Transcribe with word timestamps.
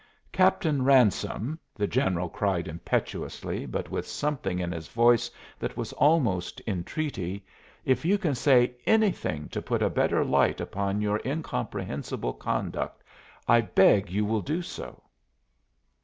"Captain 0.31 0.83
Ransome," 0.83 1.59
the 1.75 1.85
general 1.85 2.27
cried 2.27 2.67
impetuously, 2.67 3.67
but 3.67 3.91
with 3.91 4.07
something 4.07 4.57
in 4.57 4.71
his 4.71 4.87
voice 4.87 5.29
that 5.59 5.77
was 5.77 5.93
almost 5.93 6.59
entreaty, 6.65 7.45
"if 7.85 8.03
you 8.03 8.17
can 8.17 8.33
say 8.33 8.73
anything 8.87 9.47
to 9.49 9.61
put 9.61 9.83
a 9.83 9.91
better 9.91 10.25
light 10.25 10.59
upon 10.59 11.01
your 11.01 11.21
incomprehensible 11.23 12.33
conduct 12.33 13.03
I 13.47 13.61
beg 13.61 14.09
you 14.09 14.25
will 14.25 14.41
do 14.41 14.63
so." 14.63 15.03